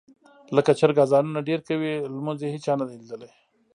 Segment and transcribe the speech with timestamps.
[0.55, 3.29] لکه چرګ اذانونه ډېر کوي، لمونځ یې هېچا نه دي لیدلی.